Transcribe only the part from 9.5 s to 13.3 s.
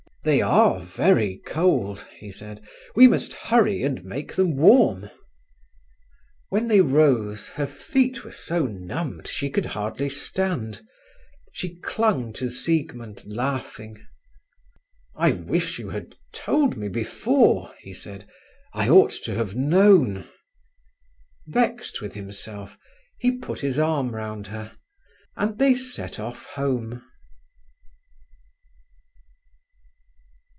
hardly stand. She clung to Siegmund,